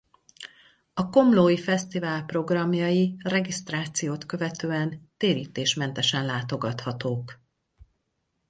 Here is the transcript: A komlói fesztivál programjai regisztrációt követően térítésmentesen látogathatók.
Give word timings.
A 0.93 1.09
komlói 1.09 1.57
fesztivál 1.57 2.25
programjai 2.25 3.15
regisztrációt 3.23 4.25
követően 4.25 5.09
térítésmentesen 5.17 6.25
látogathatók. 6.25 7.39